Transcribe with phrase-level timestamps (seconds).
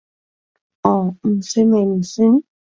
[0.81, 2.41] 哦，唔算咪唔算